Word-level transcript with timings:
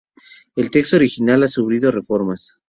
El 0.55 0.71
texto 0.71 0.95
original 0.97 1.43
ha 1.43 1.47
sufrido 1.47 1.91
reformas. 1.91 2.55